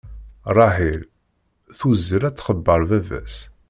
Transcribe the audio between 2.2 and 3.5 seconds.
ad txebbeṛ baba-s.